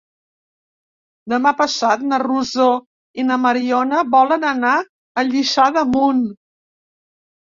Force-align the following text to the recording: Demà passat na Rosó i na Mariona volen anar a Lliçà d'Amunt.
Demà 1.33 1.51
passat 1.59 2.05
na 2.13 2.17
Rosó 2.23 2.65
i 3.23 3.27
na 3.29 3.37
Mariona 3.43 3.99
volen 4.15 4.47
anar 4.55 4.73
a 4.79 5.25
Lliçà 5.27 5.67
d'Amunt. 5.77 6.25